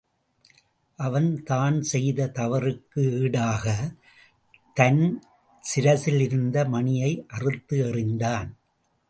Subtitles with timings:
[0.97, 3.93] அவன் தான் செய்த தவறுக்கு ஈடாகத்
[4.73, 5.23] தன்
[5.63, 8.49] சிரசில் இருந்த மணியை அறுத்து எறிந்தான்.